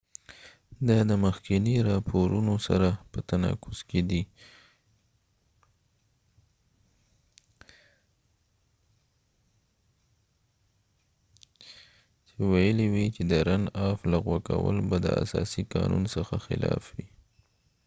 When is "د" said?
1.09-1.11, 13.31-13.33, 15.05-15.07